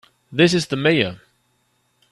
This 0.31 0.55
is 0.55 0.65
the 0.65 0.75
Mayor. 0.75 1.21